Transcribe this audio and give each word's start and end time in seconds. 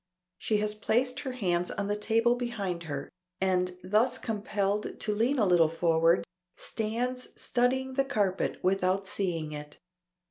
She 0.39 0.57
has 0.57 0.73
placed 0.73 1.19
her 1.19 1.33
hands 1.33 1.69
on 1.69 1.85
the 1.85 1.95
table 1.95 2.33
behind 2.33 2.85
her, 2.89 3.07
and 3.39 3.77
thus 3.83 4.17
compelled 4.17 4.99
to 4.99 5.13
lean 5.13 5.37
a 5.37 5.45
little 5.45 5.69
forward, 5.69 6.23
stands 6.57 7.27
studying 7.39 7.93
the 7.93 8.05
carpet 8.05 8.57
without 8.63 9.05
seeing 9.05 9.51
it. 9.51 9.77